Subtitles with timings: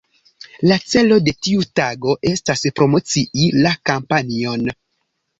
[0.69, 4.65] La celo de tiu tago estas promocii la kampanjon.